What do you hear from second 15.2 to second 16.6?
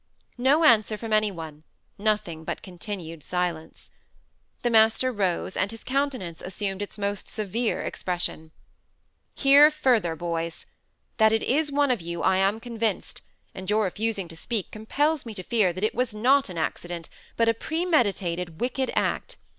me to fear that it was not an